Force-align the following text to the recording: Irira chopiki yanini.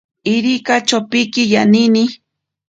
Irira 0.33 0.75
chopiki 0.87 1.43
yanini. 1.53 2.03